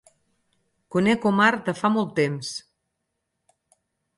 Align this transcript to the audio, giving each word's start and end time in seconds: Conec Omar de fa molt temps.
Conec 0.95 1.27
Omar 1.31 1.51
de 1.69 1.75
fa 1.81 1.91
molt 1.99 2.17
temps. 2.23 2.51